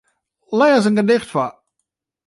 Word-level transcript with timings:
Lês 0.57 0.85
in 0.89 0.99
gedicht 0.99 1.29
foar. 1.33 1.53